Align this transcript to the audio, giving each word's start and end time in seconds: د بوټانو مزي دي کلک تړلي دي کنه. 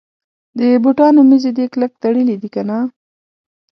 د 0.57 0.59
بوټانو 0.83 1.21
مزي 1.29 1.51
دي 1.57 1.65
کلک 1.73 1.91
تړلي 2.03 2.35
دي 2.41 2.49
کنه. 2.55 2.77